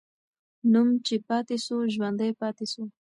نوم 0.71 0.89
چې 1.05 1.15
پاتې 1.27 1.57
سو، 1.65 1.75
ژوندی 1.93 2.31
پاتې 2.41 2.65
سو. 2.73 2.83